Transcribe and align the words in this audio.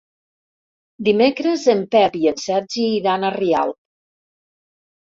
Dimecres 1.09 1.67
en 1.75 1.85
Pep 1.97 2.17
i 2.23 2.27
en 2.35 2.43
Sergi 2.47 2.89
iran 2.97 3.31
a 3.31 3.33
Rialp. 3.41 3.81